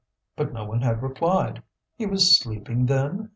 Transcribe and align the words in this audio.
But 0.35 0.51
no 0.51 0.65
one 0.65 0.81
had 0.81 1.03
replied. 1.03 1.61
He 1.95 2.07
was 2.07 2.35
sleeping, 2.35 2.87
then? 2.87 3.29